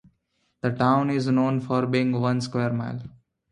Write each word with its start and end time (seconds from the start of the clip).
The 0.61 0.71
Town 0.71 1.11
is 1.11 1.27
known 1.27 1.59
for 1.59 1.85
being 1.85 2.19
one 2.19 2.41
square 2.41 2.73
mile. 2.73 3.03